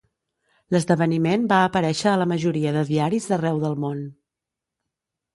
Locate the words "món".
3.85-4.01